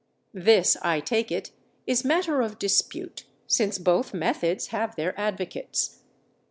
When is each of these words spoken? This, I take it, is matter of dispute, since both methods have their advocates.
This, 0.33 0.77
I 0.81 0.99
take 0.99 1.31
it, 1.31 1.51
is 1.85 2.03
matter 2.03 2.41
of 2.41 2.57
dispute, 2.57 3.25
since 3.45 3.77
both 3.77 4.15
methods 4.15 4.69
have 4.69 4.95
their 4.95 5.13
advocates. 5.15 5.99